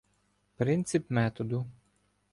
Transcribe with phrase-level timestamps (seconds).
[0.57, 1.65] Принцип методу.